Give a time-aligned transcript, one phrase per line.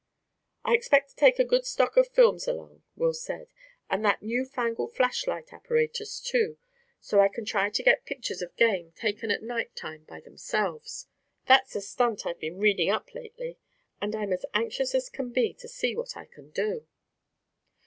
[0.65, 3.49] "I expect to take a good stock of films along," Will said,
[3.87, 6.57] "and that new fangled flashlight apparatus, too,
[6.99, 11.05] so I can try to get pictures of game taken at night time by themselves.
[11.45, 13.59] That's a stunt I've been reading up lately,
[14.01, 16.87] and I'm as anxious as can be to see what I can do."